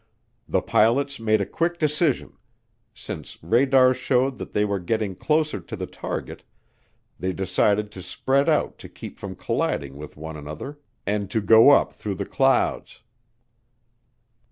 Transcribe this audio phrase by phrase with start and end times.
[0.49, 2.33] The pilots made a quick decision;
[2.91, 6.41] since radar showed that they were getting closer to the target,
[7.19, 11.69] they decided to spread out to keep from colliding with one another and to go
[11.69, 13.01] up through the clouds.